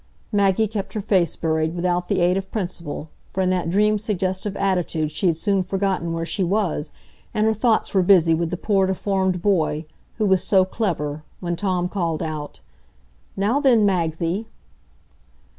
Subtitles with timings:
[0.31, 4.57] Maggie kept her face buried without the aid of principle, for in that dream suggestive
[4.57, 6.91] attitude she had soon forgotten where she was,
[7.35, 9.85] and her thoughts were busy with the poor deformed boy,
[10.15, 12.61] who was so clever, when Tom called out,
[13.37, 14.47] "Now then, Magsie!"